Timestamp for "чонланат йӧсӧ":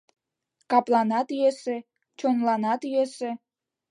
2.19-3.31